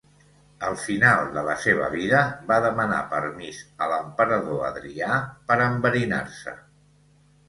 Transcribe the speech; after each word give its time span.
Al 0.67 0.75
final 0.83 1.27
de 1.33 1.41
la 1.47 1.57
seva 1.65 1.89
vida 1.95 2.21
va 2.51 2.57
demanar 2.65 3.01
permís 3.11 3.59
a 3.85 3.89
l'emperador 3.91 4.63
Adrià 4.71 5.11
per 5.53 5.59
enverinar-se. 5.67 6.55